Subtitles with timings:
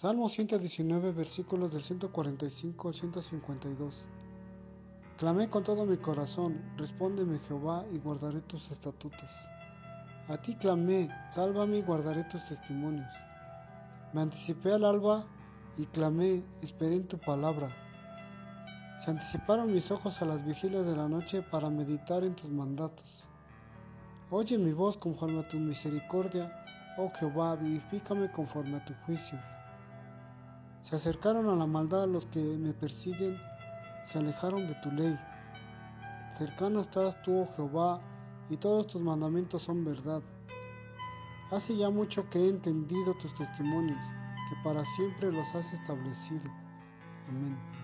[0.00, 4.04] Salmo 119, versículos del 145 al 152.
[5.16, 9.28] Clamé con todo mi corazón, respóndeme Jehová y guardaré tus estatutos.
[10.28, 13.12] A ti clamé, sálvame y guardaré tus testimonios.
[14.12, 15.26] Me anticipé al alba
[15.76, 17.68] y clamé, esperé en tu palabra.
[18.98, 23.26] Se anticiparon mis ojos a las vigilias de la noche para meditar en tus mandatos.
[24.30, 26.64] Oye mi voz conforme a tu misericordia,
[26.98, 29.36] oh Jehová, vivifícame conforme a tu juicio.
[30.88, 33.36] Se acercaron a la maldad los que me persiguen,
[34.04, 35.18] se alejaron de tu ley.
[36.32, 38.00] Cercano estás tú, oh Jehová,
[38.48, 40.22] y todos tus mandamientos son verdad.
[41.50, 44.02] Hace ya mucho que he entendido tus testimonios,
[44.48, 46.50] que para siempre los has establecido.
[47.28, 47.77] Amén.